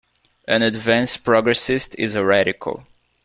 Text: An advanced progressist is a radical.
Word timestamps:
An 0.47 0.63
advanced 0.63 1.23
progressist 1.23 1.93
is 1.95 2.15
a 2.15 2.25
radical. 2.25 2.87